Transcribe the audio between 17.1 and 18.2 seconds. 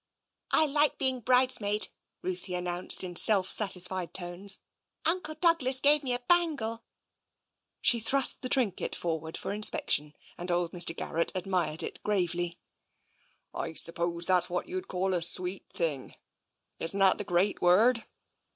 the great word?